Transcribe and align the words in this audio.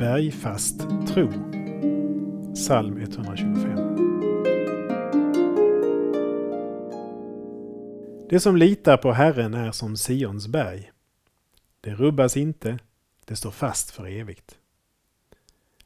bergfast 0.00 0.80
tro. 1.08 1.28
Psalm 2.54 2.96
125. 2.96 3.96
Det 8.28 8.40
som 8.40 8.56
litar 8.56 8.96
på 8.96 9.12
Herren 9.12 9.54
är 9.54 9.72
som 9.72 9.96
Sions 9.96 10.48
berg. 10.48 10.90
Det 11.80 11.94
rubbas 11.94 12.36
inte, 12.36 12.78
det 13.24 13.36
står 13.36 13.50
fast 13.50 13.90
för 13.90 14.06
evigt. 14.06 14.58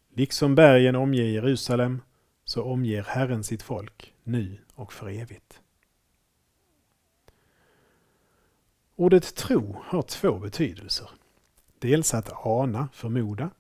Liksom 0.09 0.55
bergen 0.55 0.97
omger 0.97 1.25
Jerusalem, 1.25 2.03
så 2.45 2.63
omger 2.63 3.03
Herren 3.03 3.45
sitt 3.45 3.63
folk 3.63 4.15
nu 4.23 4.59
och 4.75 4.93
för 4.93 5.09
evigt. 5.09 5.61
Ordet 8.97 9.35
tro 9.35 9.77
har 9.85 10.03
två 10.03 10.39
betydelser. 10.39 11.11
Dels 11.79 12.15
att 12.15 12.33
ana, 12.47 12.89
förmoda, 12.93 13.51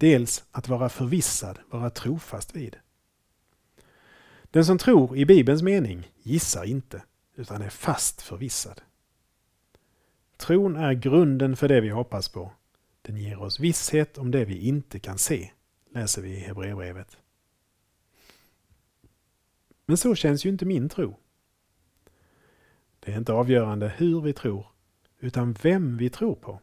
dels 0.00 0.44
att 0.50 0.68
vara 0.68 0.88
förvissad, 0.88 1.58
vara 1.70 1.90
trofast 1.90 2.56
vid. 2.56 2.76
Den 4.50 4.64
som 4.64 4.78
tror 4.78 5.16
i 5.16 5.26
Bibelns 5.26 5.62
mening 5.62 6.12
gissar 6.22 6.64
inte, 6.64 7.02
utan 7.36 7.62
är 7.62 7.70
fast 7.70 8.22
förvissad. 8.22 8.80
Tron 10.36 10.76
är 10.76 10.92
grunden 10.92 11.56
för 11.56 11.68
det 11.68 11.80
vi 11.80 11.88
hoppas 11.88 12.28
på. 12.28 12.52
Den 13.02 13.16
ger 13.16 13.40
oss 13.40 13.60
visshet 13.60 14.18
om 14.18 14.30
det 14.30 14.44
vi 14.44 14.58
inte 14.58 14.98
kan 14.98 15.18
se, 15.18 15.50
läser 15.90 16.22
vi 16.22 16.30
i 16.30 16.40
Hebreerbrevet. 16.40 17.16
Men 19.86 19.96
så 19.96 20.14
känns 20.14 20.44
ju 20.44 20.50
inte 20.50 20.66
min 20.66 20.88
tro. 20.88 21.16
Det 23.00 23.12
är 23.12 23.16
inte 23.16 23.32
avgörande 23.32 23.88
hur 23.96 24.20
vi 24.20 24.32
tror, 24.32 24.66
utan 25.18 25.52
vem 25.52 25.96
vi 25.96 26.10
tror 26.10 26.34
på. 26.34 26.60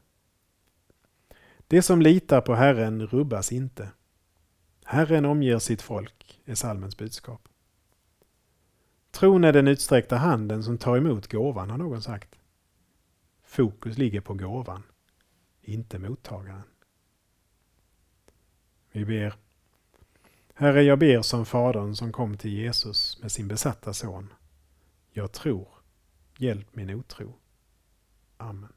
Det 1.68 1.82
som 1.82 2.02
litar 2.02 2.42
på 2.42 2.56
Herren 2.56 3.08
rubbas 3.08 3.52
inte. 3.52 3.90
Herren 4.86 5.26
omger 5.26 5.60
sitt 5.60 5.82
folk, 5.82 6.42
är 6.46 6.56
salmens 6.56 6.98
budskap. 6.98 7.48
Tron 9.12 9.44
är 9.44 9.54
den 9.54 9.68
utsträckta 9.68 10.18
handen 10.18 10.64
som 10.64 10.78
tar 10.78 10.98
emot 10.98 11.32
gåvan, 11.32 11.70
har 11.70 11.78
någon 11.78 12.02
sagt. 12.02 12.36
Fokus 13.44 13.98
ligger 13.98 14.22
på 14.22 14.34
gåvan, 14.34 14.84
inte 15.62 16.00
mottagaren. 16.00 16.64
Vi 18.92 19.06
ber. 19.06 19.34
Herre, 20.54 20.84
jag 20.84 21.00
ber 21.00 21.22
som 21.22 21.46
Fadern 21.46 21.96
som 21.96 22.12
kom 22.12 22.38
till 22.38 22.54
Jesus 22.54 23.22
med 23.22 23.32
sin 23.32 23.48
besatta 23.48 23.94
son. 23.94 24.34
Jag 25.12 25.32
tror. 25.32 25.68
Hjälp 26.38 26.76
min 26.76 26.90
otro. 26.90 27.34
Amen. 28.38 28.77